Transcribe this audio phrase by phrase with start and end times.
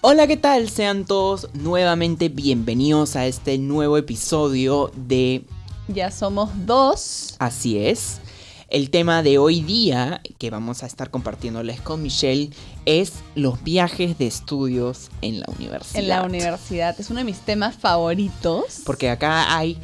[0.00, 0.70] Hola, ¿qué tal?
[0.70, 5.42] Sean todos nuevamente bienvenidos a este nuevo episodio de
[5.88, 7.34] Ya somos dos.
[7.40, 8.20] Así es.
[8.68, 12.50] El tema de hoy día que vamos a estar compartiéndoles con Michelle
[12.86, 16.00] es los viajes de estudios en la universidad.
[16.00, 16.94] En la universidad.
[17.00, 18.82] Es uno de mis temas favoritos.
[18.86, 19.78] Porque acá hay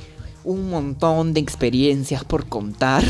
[0.44, 3.02] un montón de experiencias por contar.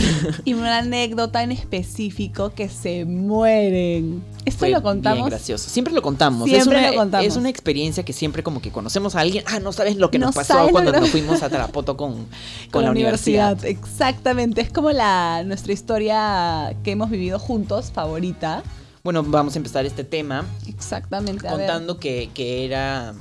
[0.45, 4.23] Y una anécdota en específico que se mueren.
[4.45, 5.17] Esto Fue lo contamos.
[5.19, 5.69] Bien gracioso.
[5.69, 6.49] Siempre lo contamos.
[6.49, 7.27] Siempre es una, lo contamos.
[7.27, 9.43] Es una experiencia que siempre como que conocemos a alguien.
[9.49, 12.13] Ah, no sabes lo que No nos pasó cuando que- nos fuimos a Tarapoto con,
[12.15, 12.27] con,
[12.71, 13.65] con la universidad.
[13.65, 14.61] Exactamente.
[14.61, 18.63] Es como la nuestra historia que hemos vivido juntos, favorita.
[19.03, 21.47] Bueno, vamos a empezar este tema Exactamente.
[21.49, 23.15] contando que, que era...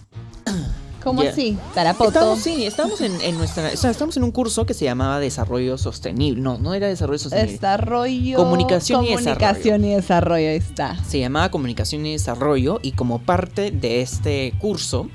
[1.04, 1.58] ¿Cómo así?
[1.74, 2.10] Tarapoto.
[2.10, 3.70] Estamos, sí, estamos en, en nuestra...
[3.74, 6.42] O sea, estamos en un curso que se llamaba Desarrollo Sostenible.
[6.42, 7.52] No, no era Desarrollo Sostenible.
[7.54, 8.38] Desarrollo.
[8.38, 10.50] Comunicación y Comunicación y desarrollo.
[10.50, 10.98] Ahí está.
[11.06, 15.08] se llamaba Comunicación y Desarrollo y como parte de este curso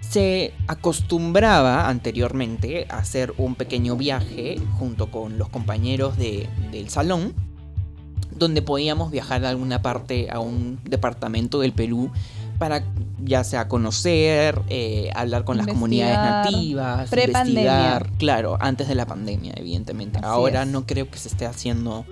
[0.00, 7.32] se acostumbraba anteriormente a hacer un pequeño viaje junto con los compañeros de- del salón
[8.32, 12.10] donde podíamos viajar a alguna parte, a un departamento del Perú
[12.60, 12.84] para
[13.24, 19.54] ya sea conocer, eh, hablar con las comunidades nativas, investigar, claro, antes de la pandemia,
[19.56, 20.18] evidentemente.
[20.18, 20.68] Así Ahora es.
[20.68, 22.04] no creo que se esté haciendo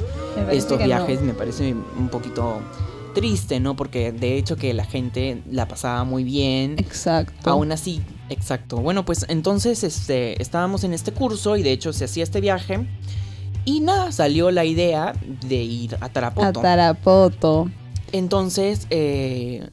[0.51, 0.87] estos no.
[0.87, 2.63] viajes me parece un poquito
[3.15, 3.77] triste, ¿no?
[3.77, 6.77] Porque de hecho que la gente la pasaba muy bien.
[6.79, 7.51] Exacto.
[7.51, 8.79] Aún así, exacto.
[8.79, 12.89] Bueno, pues entonces este, estábamos en este curso y de hecho se hacía este viaje.
[13.67, 15.13] Y nada, salió la idea
[15.47, 16.63] de ir a A Tarapoto.
[16.63, 17.71] Tarapoto.
[18.13, 19.69] Entonces, eh,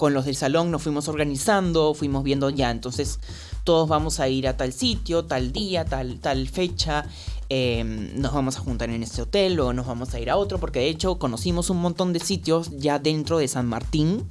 [0.00, 3.20] con los del salón nos fuimos organizando, fuimos viendo ya, entonces
[3.64, 7.04] todos vamos a ir a tal sitio, tal día, tal, tal fecha,
[7.50, 10.56] eh, nos vamos a juntar en este hotel, luego nos vamos a ir a otro,
[10.56, 14.24] porque de hecho conocimos un montón de sitios ya dentro de San Martín.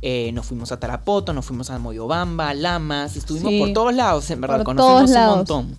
[0.00, 4.30] Eh, nos fuimos a Tarapoto, nos fuimos a Moyobamba, Lamas, estuvimos Sí, por todos lados,
[4.30, 5.78] en verdad, conocimos un montón.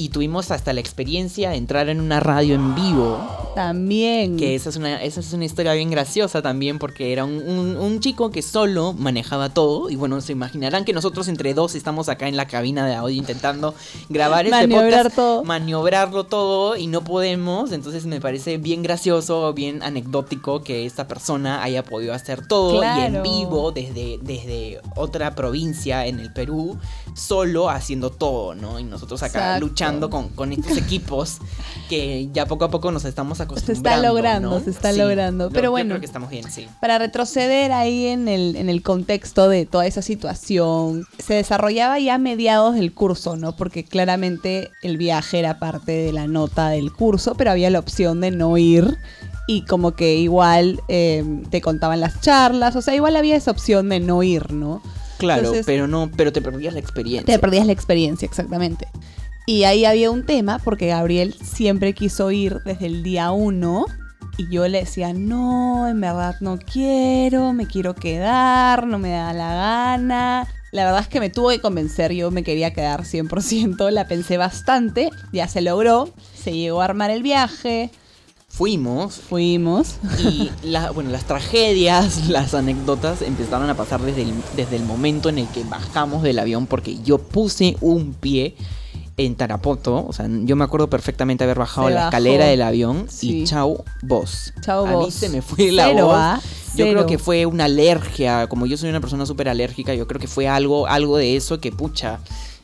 [0.00, 3.18] Y tuvimos hasta la experiencia de entrar en una radio en vivo.
[3.56, 4.36] También.
[4.36, 7.76] Que esa es una, esa es una historia bien graciosa también, porque era un, un-
[7.76, 9.90] un chico que solo manejaba todo.
[9.90, 13.16] Y bueno, se imaginarán que nosotros entre dos estamos acá en la cabina de audio
[13.16, 13.74] intentando
[14.08, 15.42] grabar este Maniobrar podcast, todo.
[15.44, 17.72] maniobrarlo todo y no podemos.
[17.72, 23.00] Entonces me parece bien gracioso, bien anecdótico que esta persona haya podido hacer todo y
[23.00, 26.78] en vivo desde, desde otra provincia en el Perú,
[27.16, 28.78] solo haciendo todo, ¿no?
[28.78, 29.66] Y nosotros acá Exacto.
[29.66, 31.38] luchando con, con estos equipos
[31.88, 34.08] que ya poco a poco nos estamos acostumbrando.
[34.08, 34.60] logrando, ¿no?
[34.60, 35.50] se está logrando.
[35.50, 35.90] Pero yo bueno.
[35.90, 36.68] creo que estamos bien, sí.
[36.80, 42.14] Para retroceder ahí en el, en el contexto de toda esa situación, se desarrollaba ya
[42.14, 43.56] a mediados del curso, ¿no?
[43.56, 48.20] Porque claramente el viaje era parte de la nota del curso, pero había la opción
[48.20, 48.98] de no ir
[49.46, 53.88] y como que igual eh, te contaban las charlas, o sea, igual había esa opción
[53.88, 54.82] de no ir, ¿no?
[55.16, 57.34] Claro, Entonces- pero no, pero te perdías la experiencia.
[57.34, 58.86] Te perdías la experiencia, exactamente.
[59.48, 63.86] Y ahí había un tema, porque Gabriel siempre quiso ir desde el día uno.
[64.36, 69.32] Y yo le decía, no, en verdad no quiero, me quiero quedar, no me da
[69.32, 70.46] la gana.
[70.70, 74.36] La verdad es que me tuvo que convencer, yo me quería quedar 100%, la pensé
[74.36, 77.90] bastante, ya se logró, se llegó a armar el viaje,
[78.50, 79.96] Fuimos fuimos.
[80.18, 85.28] y la- bueno, las tragedias, las anécdotas empezaron a pasar desde el, desde el momento
[85.30, 88.54] en el que bajamos del avión porque yo puse un pie
[89.18, 92.08] en Tarapoto, o sea, yo me acuerdo perfectamente haber bajado Se la bajó.
[92.08, 93.40] escalera del avión Sí.
[93.42, 94.54] y chau, voz.
[94.62, 95.12] Chao a mí vos.
[95.14, 96.14] se me fue la Cero, voz.
[96.16, 96.40] ¿ah?
[96.76, 100.20] Yo creo que fue una alergia, como yo soy una persona súper alérgica, yo creo
[100.20, 102.20] que fue algo, algo de eso que, pucha,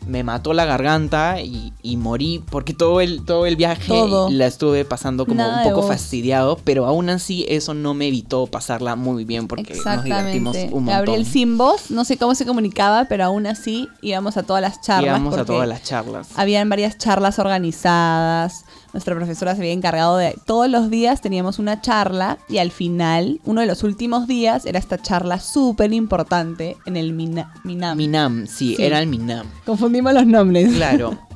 [0.06, 4.30] me mató la garganta y, y morí porque todo el, todo el viaje Todo.
[4.30, 8.46] la estuve pasando como Nada un poco fastidiado, pero aún así eso no me evitó
[8.46, 10.86] pasarla muy bien porque nos divertimos un montón.
[10.86, 14.80] Gabriel sin voz, no sé cómo se comunicaba, pero aún así íbamos a todas las
[14.80, 15.06] charlas.
[15.06, 16.28] Íbamos a todas las charlas.
[16.36, 18.63] Habían varias charlas organizadas.
[18.94, 20.34] Nuestra profesora se había encargado de.
[20.46, 24.78] Todos los días teníamos una charla y al final, uno de los últimos días, era
[24.78, 27.98] esta charla súper importante en el Mina- Minam.
[27.98, 28.82] Minam, sí, Sí.
[28.82, 29.46] era el Minam.
[29.66, 30.72] Confundimos los nombres.
[30.74, 31.18] Claro.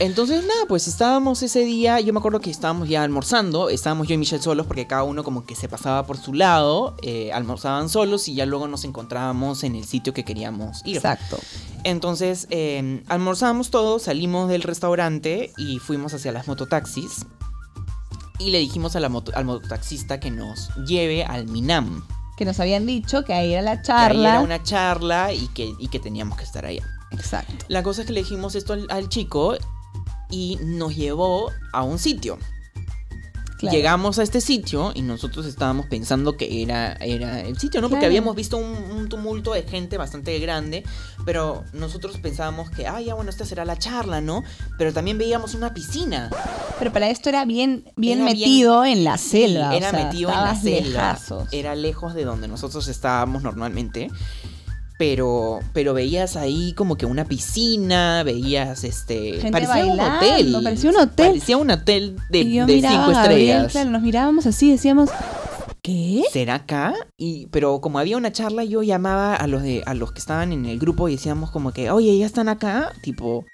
[0.00, 4.14] Entonces, nada, pues estábamos ese día, yo me acuerdo que estábamos ya almorzando, estábamos yo
[4.14, 7.90] y Michelle solos porque cada uno como que se pasaba por su lado, eh, almorzaban
[7.90, 10.96] solos y ya luego nos encontrábamos en el sitio que queríamos ir.
[10.96, 11.38] Exacto.
[11.84, 17.26] Entonces, eh, almorzamos todos, salimos del restaurante y fuimos hacia las mototaxis.
[18.38, 22.06] Y le dijimos a la moto- al mototaxista que nos lleve al Minam.
[22.38, 24.30] Que nos habían dicho que ahí era la Que ahí charla.
[24.30, 26.88] era una charla y que, y que teníamos que estar allá.
[27.10, 27.66] Exacto.
[27.68, 29.56] La cosa es que le dijimos esto al, al chico
[30.30, 32.38] y nos llevó a un sitio.
[33.58, 33.76] Claro.
[33.76, 37.90] Llegamos a este sitio y nosotros estábamos pensando que era, era el sitio, ¿no?
[37.90, 40.82] Porque habíamos visto un, un tumulto de gente bastante grande,
[41.26, 44.44] pero nosotros pensábamos que, ah, ya bueno, esta será la charla, ¿no?
[44.78, 46.30] Pero también veíamos una piscina.
[46.78, 49.68] Pero para esto era bien, bien Era bien- metido en la Sí, selva.
[49.68, 50.88] o era sea, metido en la selva.
[50.88, 51.48] lejazos.
[51.52, 54.08] Era lejos de donde nosotros estábamos normalmente.
[55.00, 59.40] Pero, pero veías ahí como que una piscina, veías este.
[59.40, 60.60] Gente parecía un bailando, hotel.
[60.62, 61.26] parecía un hotel.
[61.26, 63.72] Parecía un hotel de, y yo de miraba cinco a Gabriel, estrellas.
[63.72, 65.08] claro, nos mirábamos así, decíamos,
[65.80, 66.22] ¿qué?
[66.30, 66.92] ¿Será acá?
[67.16, 70.52] Y, pero como había una charla, yo llamaba a los de, a los que estaban
[70.52, 73.46] en el grupo y decíamos como que, oye, ya están acá, tipo,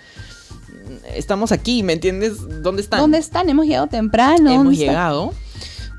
[1.15, 2.39] estamos aquí, ¿me entiendes?
[2.61, 2.99] ¿Dónde están?
[2.99, 3.49] ¿Dónde están?
[3.49, 4.51] Hemos llegado temprano.
[4.51, 5.33] hemos llegado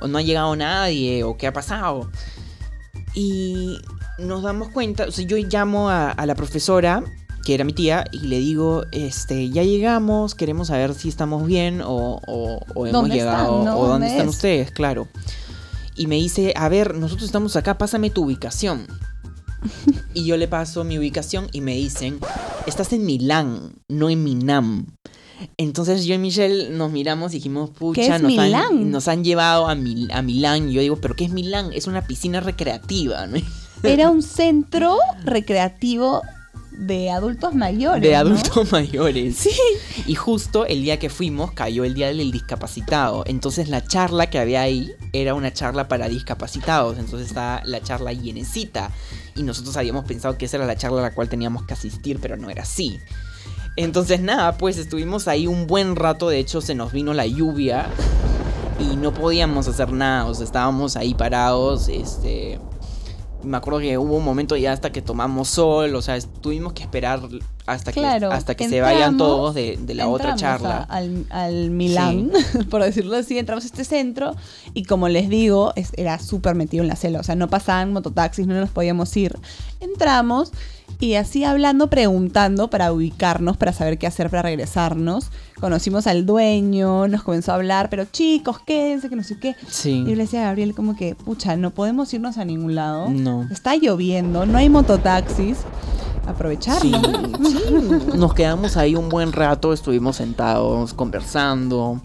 [0.02, 2.12] o no ha llegado nadie o qué ha pasado.
[3.14, 3.78] Y
[4.18, 7.04] nos damos cuenta, o sea, yo llamo a, a la profesora,
[7.46, 11.82] que era mi tía, y le digo, este, ya llegamos, queremos saber si estamos bien
[11.82, 13.78] o, o- o hemos ¿Dónde llegado no?
[13.78, 14.36] o dónde ¿Dónde están es?
[14.36, 15.08] ustedes, claro.
[15.96, 18.86] Y me dice, a ver, nosotros estamos acá, pásame tu ubicación.
[20.14, 22.20] y yo le paso mi ubicación y me dicen,
[22.68, 24.86] estás en Milán, no en Minam.
[25.58, 28.56] Entonces yo y Michelle nos miramos y dijimos, pucha, ¿Qué es nos, Milán?
[28.56, 30.70] Han, nos han llevado a, Mil- a Milán.
[30.70, 31.72] Y yo digo, ¿pero qué es Milán?
[31.74, 33.38] Es una piscina recreativa, ¿no?
[33.84, 36.22] Era un centro recreativo
[36.78, 38.02] de adultos mayores.
[38.02, 38.18] De ¿no?
[38.18, 39.36] adultos mayores.
[39.38, 39.52] Sí.
[40.06, 43.24] Y justo el día que fuimos cayó el día del discapacitado.
[43.26, 46.98] Entonces la charla que había ahí era una charla para discapacitados.
[46.98, 48.92] Entonces estaba la charla llenecita.
[49.36, 52.20] Y nosotros habíamos pensado que esa era la charla a la cual teníamos que asistir,
[52.22, 53.00] pero no era así.
[53.76, 56.30] Entonces nada, pues estuvimos ahí un buen rato.
[56.30, 57.88] De hecho se nos vino la lluvia.
[58.80, 60.26] Y no podíamos hacer nada.
[60.26, 61.90] O sea, estábamos ahí parados.
[61.90, 62.60] Este...
[63.44, 66.82] Me acuerdo que hubo un momento ya hasta que tomamos sol, o sea, tuvimos que
[66.84, 67.22] esperar
[67.68, 68.00] hasta que,
[68.32, 70.78] hasta que se vayan todos de, de la otra charla.
[70.90, 72.32] a- al, al Milán,
[72.72, 74.36] por decirlo así, entramos a este centro
[74.74, 77.94] y como les digo, es- era súper metido en la selva, o sea, no pasaban
[77.94, 79.38] mototaxis, no nos podíamos ir.
[79.80, 80.52] Entramos
[81.00, 85.30] y así hablando, preguntando para ubicarnos, para saber qué hacer para regresarnos.
[85.60, 89.56] Conocimos al dueño, nos comenzó a hablar, pero chicos, quédense, que no sé qué.
[89.68, 89.92] Sí.
[89.92, 93.10] Y yo le decía a Gabriel como que, pucha, no podemos irnos a ningún lado.
[93.10, 93.48] No.
[93.52, 95.60] Está lloviendo, no hay mototaxis.
[96.26, 97.00] Aprovecharlo.
[97.46, 102.02] Sí, sí, nos quedamos ahí un buen rato, estuvimos sentados conversando.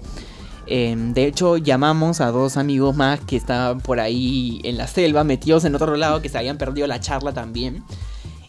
[0.66, 5.24] Em, de hecho, llamamos a dos amigos más que estaban por ahí en la selva,
[5.24, 7.82] metidos en otro lado, que se habían perdido la charla también.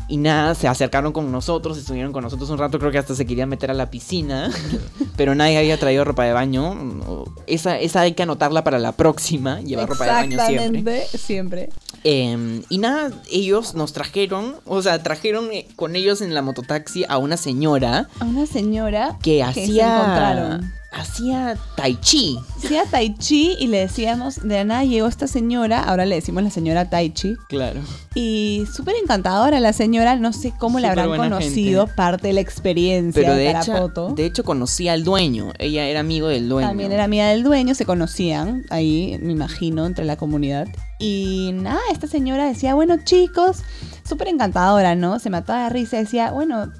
[0.07, 3.25] Y nada, se acercaron con nosotros, estuvieron con nosotros un rato, creo que hasta se
[3.25, 4.51] querían meter a la piscina,
[5.15, 7.25] pero nadie había traído ropa de baño.
[7.47, 10.97] Esa, esa hay que anotarla para la próxima, llevar ropa de baño siempre.
[11.03, 11.69] Exactamente, siempre.
[12.03, 17.05] Eh, y nada, ellos nos trajeron, o sea, trajeron eh, con ellos en la mototaxi
[17.07, 20.73] a una señora A una señora que se hacía encontraron.
[20.93, 22.37] Hacía tai chi.
[22.57, 26.43] Hacía Tai Chi y le decíamos, de la nada llegó esta señora, ahora le decimos
[26.43, 27.35] la señora Tai Chi.
[27.49, 27.81] Claro.
[28.15, 31.95] Y súper encantadora la señora, no sé cómo la habrán conocido, gente.
[31.95, 34.09] parte de la experiencia Pero de, de hecho, Tarapoto.
[34.13, 36.67] de hecho conocí al dueño, ella era amigo del dueño.
[36.67, 40.67] También era amiga del dueño, se conocían ahí, me imagino, entre la comunidad.
[40.99, 43.63] Y nada, esta señora decía, bueno chicos,
[44.07, 45.19] súper encantadora, ¿no?
[45.19, 46.71] Se mataba de risa, decía, bueno,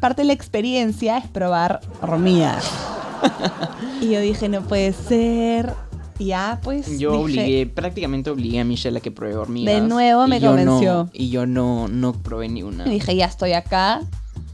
[0.00, 2.64] parte de la experiencia es probar hormigas.
[4.00, 5.72] y yo dije, no puede ser.
[6.18, 6.98] Ya, pues.
[6.98, 9.74] Yo dije, obligué, prácticamente obligué a Michelle a que pruebe hormigas.
[9.74, 11.10] De nuevo me no- convenció.
[11.12, 12.86] y yo no, no probé ni una.
[12.86, 14.00] Y dije, ya estoy acá.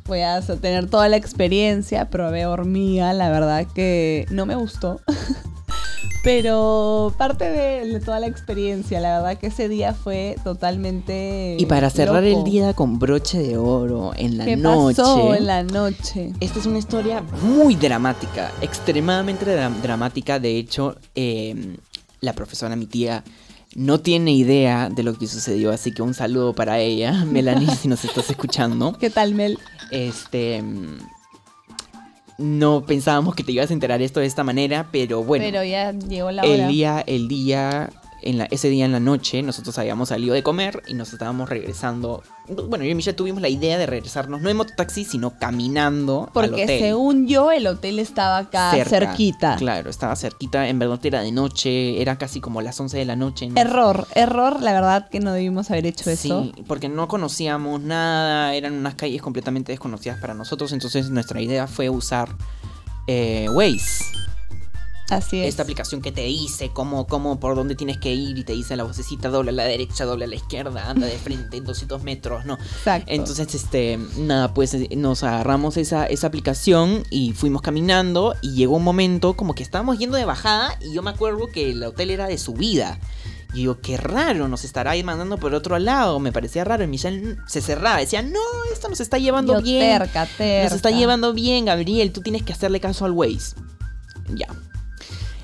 [0.06, 2.10] Voy a tener toda la experiencia.
[2.10, 3.12] Probé hormiga.
[3.12, 5.00] La verdad que no me gustó.
[6.22, 11.56] Pero parte de toda la experiencia, la verdad que ese día fue totalmente.
[11.58, 12.38] Y para cerrar loco.
[12.38, 14.96] el día con broche de oro en la ¿Qué noche.
[15.02, 16.32] pasó en la noche?
[16.38, 20.38] Esta es una historia muy dramática, extremadamente dra- dramática.
[20.38, 21.76] De hecho, eh,
[22.20, 23.24] la profesora, mi tía,
[23.74, 27.88] no tiene idea de lo que sucedió, así que un saludo para ella, Melanie, si
[27.88, 28.96] nos estás escuchando.
[29.00, 29.58] ¿Qué tal, Mel?
[29.90, 30.62] Este.
[32.42, 35.44] No pensábamos que te ibas a enterar esto de esta manera, pero bueno.
[35.44, 36.68] Pero ya llegó la el hora.
[36.68, 37.90] día, el día,
[38.22, 41.48] en la, ese día en la noche, nosotros habíamos salido de comer y nos estábamos
[41.48, 42.22] regresando.
[42.68, 46.32] Bueno, yo y Michelle tuvimos la idea de regresarnos, no en mototaxi, sino caminando al
[46.32, 46.80] Porque hotel.
[46.80, 48.90] según yo, el hotel estaba acá Cerca.
[48.90, 49.56] cerquita.
[49.56, 53.16] Claro, estaba cerquita, en verdad era de noche, era casi como las 11 de la
[53.16, 53.48] noche.
[53.48, 53.60] ¿no?
[53.60, 56.44] Error, error, la verdad que no debimos haber hecho eso.
[56.44, 61.66] Sí, porque no conocíamos nada, eran unas calles completamente desconocidas para nosotros, entonces nuestra idea
[61.66, 62.28] fue usar
[63.06, 64.04] eh, Waze.
[65.12, 65.48] Así es.
[65.48, 68.76] Esta aplicación que te dice cómo, cómo, por dónde tienes que ir y te dice
[68.76, 72.02] la vocecita, doble a la derecha, doble a la izquierda, anda de frente en 200
[72.02, 72.54] metros, ¿no?
[72.54, 73.12] Exacto.
[73.12, 78.76] Entonces, este, nada, pues eh, nos agarramos esa, esa aplicación y fuimos caminando y llegó
[78.76, 82.10] un momento como que estábamos yendo de bajada y yo me acuerdo que el hotel
[82.10, 82.98] era de subida.
[83.52, 86.18] Y digo, qué raro, nos estará ahí mandando por otro lado.
[86.20, 86.84] Me parecía raro.
[86.84, 87.98] Y Michelle se cerraba.
[87.98, 88.40] Decía, no,
[88.72, 89.98] esto nos está llevando Yo bien.
[89.98, 90.64] terca, terca.
[90.70, 92.12] Nos está llevando bien, Gabriel.
[92.12, 93.56] Tú tienes que hacerle caso al Waze.
[94.34, 94.46] Ya.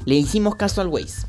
[0.09, 1.27] Le hicimos caso al Waze.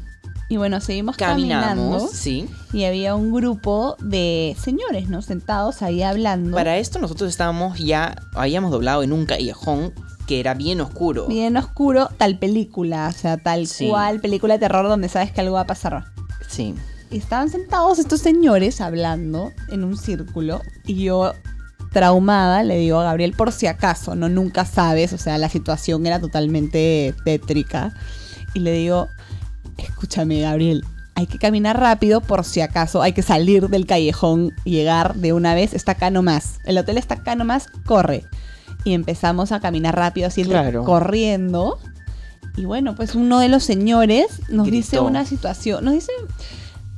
[0.47, 2.07] Y bueno, seguimos Caminamos, caminando.
[2.11, 2.47] sí.
[2.73, 5.21] Y había un grupo de señores, ¿no?
[5.21, 6.55] Sentados ahí hablando.
[6.55, 9.93] Para esto nosotros estábamos ya, habíamos doblado en un callejón
[10.27, 11.27] que era bien oscuro.
[11.27, 13.09] Bien oscuro, tal película.
[13.09, 13.89] O sea, tal Sí.
[13.89, 16.05] cual película de terror donde sabes que algo va a pasar.
[16.47, 16.73] Sí.
[17.11, 20.61] Y estaban sentados estos señores hablando en un círculo.
[20.85, 21.33] Y yo,
[21.91, 25.13] traumada, le digo a Gabriel, por si acaso, no nunca sabes.
[25.13, 27.93] O sea, la situación era totalmente tétrica.
[28.53, 29.09] Y le digo,
[29.77, 30.83] escúchame, Gabriel.
[31.15, 35.33] Hay que caminar rápido por si acaso hay que salir del callejón y llegar de
[35.33, 35.73] una vez.
[35.73, 36.59] Está acá nomás.
[36.63, 38.23] El hotel está acá nomás, corre.
[38.85, 40.85] Y empezamos a caminar rápido, así Claro.
[40.85, 41.77] corriendo.
[42.55, 46.11] Y bueno, pues uno de los señores nos dice una situación, nos dice,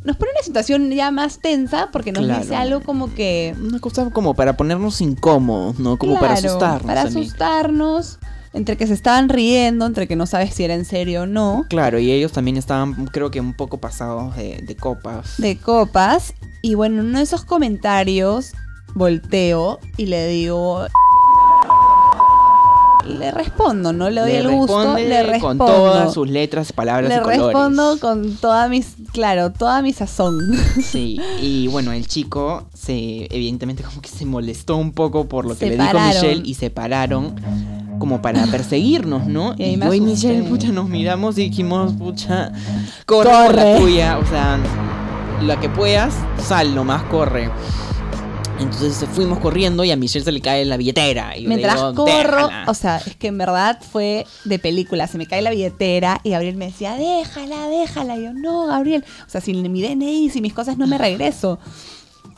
[0.03, 2.41] nos pone una situación ya más tensa porque nos Claro.
[2.41, 3.55] dice algo como que...
[3.59, 5.97] Una cosa como para ponernos incómodos, ¿no?
[5.97, 6.85] Como para asustarnos.
[6.85, 8.19] Para asustarnos,
[8.53, 11.65] entre que se estaban riendo, entre que no sabes si era en serio o no,
[11.69, 15.35] Claro, y ellos también estaban, creo que un poco pasados de, de copas.
[15.37, 16.33] de copas.
[16.61, 18.51] Y bueno, en uno de esos comentarios
[18.93, 20.85] volteo y le digo...
[23.07, 25.65] Le respondo, no le doy el gusto, le respondo.
[25.65, 27.41] Con todas sus letras, palabras le y colores.
[27.45, 30.37] respondo con toda mis, claro, toda mi sazón.
[30.83, 35.53] Sí, y bueno, el chico se evidentemente como que se molestó un poco por lo
[35.55, 36.09] que Se le dijo pararon.
[36.13, 37.35] Michelle y se pararon
[38.01, 39.53] como para perseguirnos, ¿no?
[39.57, 40.01] Y Y yo y.
[40.01, 42.51] Michelle, pucha, nos miramos y dijimos, pucha,
[43.05, 43.73] corre, por Corre.
[43.73, 44.57] la tuya, o sea,
[45.43, 47.49] la que puedas, sal nomás, corre.
[48.59, 51.35] Entonces fuimos corriendo y a Michelle se le cae la billetera.
[51.37, 52.63] Y Mientras digo, corro, "Déjala".
[52.67, 55.07] o sea, es que en verdad fue de película.
[55.07, 58.17] Se me cae la billetera y Gabriel me decía, déjala, déjala.
[58.17, 59.03] Y yo, no, Gabriel.
[59.25, 61.59] O sea, sin mi DNI, sin mis cosas, no me regreso.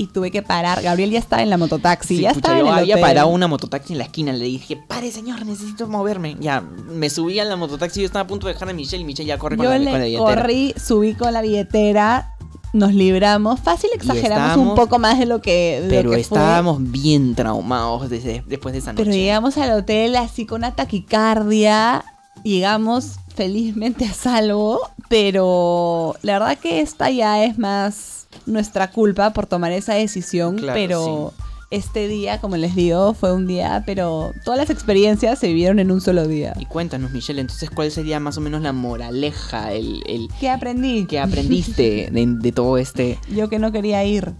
[0.03, 0.81] Y tuve que parar.
[0.81, 3.01] Gabriel ya estaba en la mototaxi, Sí, ya pucha, estaba en yo el había hotel.
[3.07, 4.33] parado una mototaxi en la esquina.
[4.33, 6.35] Le dije, pare, señor, necesito moverme.
[6.39, 8.01] Ya, me subí a la mototaxi.
[8.01, 9.77] Yo estaba a punto de dejar a Michelle y Michelle ya corre con, Yo la,
[9.79, 10.35] le con la billetera.
[10.41, 12.33] corrí, subí con la billetera,
[12.73, 13.59] nos libramos.
[13.59, 16.19] Fácil exageramos un poco más de lo que, de lo Pero fue.
[16.19, 19.03] estábamos bien traumados desde, después de esa noche.
[19.05, 22.03] Pero llegamos al hotel así con una taquicardia.
[22.43, 24.79] Llegamos felizmente a salvo.
[25.09, 30.57] Pero la verdad que esta ya es más nuestra culpa por tomar esa decisión.
[30.57, 31.33] Claro, pero
[31.73, 33.83] este día, como les digo, fue un día.
[33.85, 36.53] Pero todas las experiencias se vivieron en un solo día.
[36.59, 41.05] Y cuéntanos, Michelle, entonces, ¿cuál sería más o menos la moraleja, el, el ¿Qué aprendí?
[41.05, 43.17] que aprendiste de, de todo este...
[43.35, 44.33] yo que no quería ir.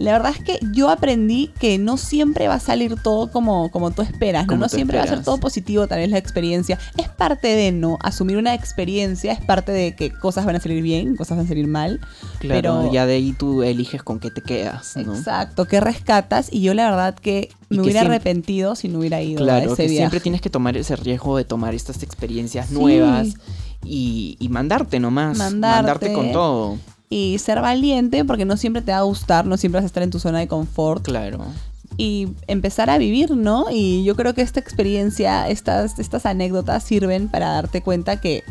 [0.00, 3.90] La verdad es que yo aprendí que no siempre va a salir todo como, como
[3.90, 4.56] tú esperas, ¿no?
[4.56, 6.78] No siempre va a ser todo positivo, tal vez la experiencia.
[6.96, 7.98] Es parte de, ¿no?
[8.02, 11.48] Asumir una experiencia es parte de que cosas van a salir bien, cosas van a
[11.48, 12.00] salir mal.
[12.38, 15.14] Claro, Pero- ya de ahí tú eliges con qué te quedas, ¿no?
[15.14, 16.48] Exacto, que rescatas.
[16.50, 19.44] Y yo la verdad que me que hubiera siempre- arrepentido si no hubiera ido a
[19.44, 19.96] Claro, ese que viaje.
[19.98, 22.74] siempre tienes que tomar ese riesgo de tomar estas experiencias Sí.
[22.74, 23.28] nuevas
[23.84, 25.36] y, y mandarte nomás.
[25.36, 25.76] Mandarte.
[25.76, 26.78] Mandarte con todo.
[27.12, 30.02] Y ser valiente porque no siempre te va a gustar, no siempre vas a estar
[30.04, 31.04] en tu zona de confort.
[31.04, 31.44] Claro.
[31.96, 33.66] y empezar a vivir, ¿no?
[33.70, 38.42] Y yo creo que esta experiencia, estas, estas anécdotas sirven para darte cuenta que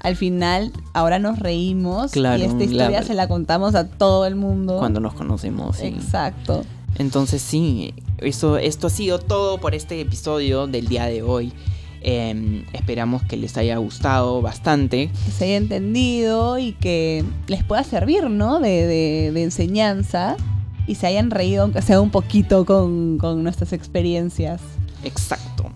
[0.00, 4.26] al final ahora nos reímos Claro, y esta historia la- se la contamos a todo
[4.26, 4.78] el mundo.
[4.78, 5.76] Cuando nos conocemos.
[5.76, 5.86] sí.
[5.86, 6.64] Exacto.
[6.96, 11.52] Entonces sí, eso, esto ha sido todo por este episodio del día de hoy.
[12.00, 15.10] Em, esperamos que les haya gustado bastante.
[15.26, 18.60] Que se haya entendido y que les pueda servir, ¿no?
[18.60, 20.36] De, de- de enseñanza
[20.86, 24.60] y se hayan reído, aunque sea un poquito, con, con nuestras experiencias.
[25.04, 25.70] Exacto.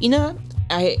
[0.00, 0.34] Y nada,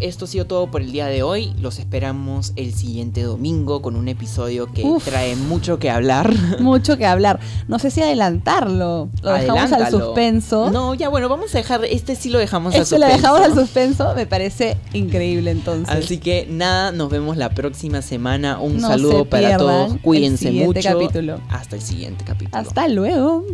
[0.00, 1.52] esto ha sido todo por el día de hoy.
[1.60, 5.04] Los esperamos el siguiente domingo con un episodio que Uf.
[5.04, 6.32] trae mucho que hablar.
[6.60, 7.38] Mucho que hablar.
[7.68, 9.08] No sé si adelantarlo.
[9.22, 10.70] Lo dejamos al suspenso.
[10.70, 13.22] No, ya bueno, vamos a dejar, este sí lo dejamos al Este lo suspenso.
[13.32, 15.94] dejamos al suspenso, me parece increíble entonces.
[15.94, 18.58] Así que nada, nos vemos la próxima semana.
[18.60, 19.92] Un No saludo para todos.
[19.94, 20.98] el Cuídense siguiente mucho.
[20.98, 21.40] capítulo.
[21.50, 22.56] Hasta el siguiente capítulo.
[22.58, 23.44] Hasta luego.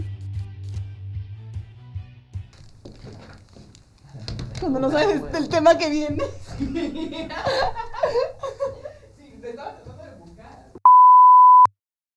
[4.61, 6.23] Cuando no sabes el tema que viene.